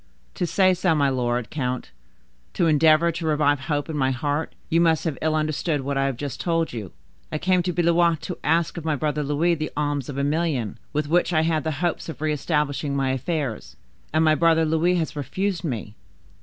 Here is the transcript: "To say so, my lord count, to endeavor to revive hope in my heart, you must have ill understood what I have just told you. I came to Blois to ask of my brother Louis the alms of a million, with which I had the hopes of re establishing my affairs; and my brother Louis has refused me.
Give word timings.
"To 0.33 0.47
say 0.47 0.73
so, 0.73 0.95
my 0.95 1.09
lord 1.09 1.51
count, 1.51 1.91
to 2.55 2.65
endeavor 2.65 3.11
to 3.11 3.25
revive 3.27 3.59
hope 3.59 3.87
in 3.87 3.95
my 3.95 4.09
heart, 4.09 4.55
you 4.67 4.81
must 4.81 5.03
have 5.03 5.15
ill 5.21 5.35
understood 5.35 5.81
what 5.81 5.95
I 5.95 6.07
have 6.07 6.17
just 6.17 6.41
told 6.41 6.73
you. 6.73 6.91
I 7.31 7.37
came 7.37 7.61
to 7.61 7.71
Blois 7.71 8.15
to 8.21 8.39
ask 8.43 8.77
of 8.77 8.83
my 8.83 8.95
brother 8.95 9.21
Louis 9.21 9.53
the 9.53 9.69
alms 9.77 10.09
of 10.09 10.17
a 10.17 10.23
million, 10.23 10.79
with 10.91 11.07
which 11.07 11.33
I 11.33 11.41
had 11.41 11.63
the 11.63 11.69
hopes 11.85 12.09
of 12.09 12.19
re 12.19 12.33
establishing 12.33 12.95
my 12.95 13.11
affairs; 13.11 13.75
and 14.11 14.25
my 14.25 14.33
brother 14.33 14.65
Louis 14.65 14.95
has 14.95 15.15
refused 15.15 15.63
me. 15.63 15.93